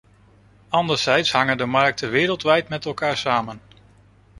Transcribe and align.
Anderzijds 0.69 1.31
hangen 1.31 1.57
de 1.57 1.65
markten 1.65 2.09
wereldwijd 2.09 2.67
met 2.69 2.85
elkaar 2.85 3.17
samen. 3.17 3.61